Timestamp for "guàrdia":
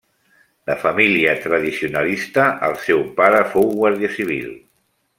3.83-4.15